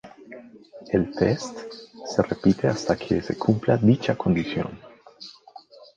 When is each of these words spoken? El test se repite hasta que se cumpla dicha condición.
El 0.91 1.11
test 1.11 1.55
se 2.07 2.23
repite 2.23 2.67
hasta 2.67 2.95
que 2.97 3.21
se 3.21 3.37
cumpla 3.37 3.77
dicha 3.77 4.17
condición. 4.17 4.79